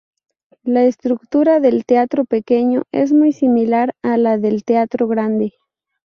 La 0.63 0.81
estructura 0.85 1.59
del 1.59 1.85
Teatro 1.85 2.25
pequeño 2.25 2.85
es 2.91 3.13
muy 3.13 3.33
similar 3.33 3.93
a 4.01 4.17
la 4.17 4.39
del 4.39 4.63
Teatro 4.63 5.07
grande. 5.07 5.53